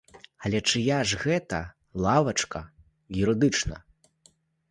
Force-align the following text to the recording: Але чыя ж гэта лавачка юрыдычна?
Але 0.47 0.59
чыя 0.69 0.95
ж 1.09 1.19
гэта 1.25 1.59
лавачка 2.05 2.61
юрыдычна? 3.27 3.75